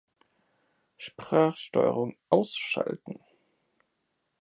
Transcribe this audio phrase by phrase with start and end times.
[0.97, 3.19] Sprachsteuerung ausschalten.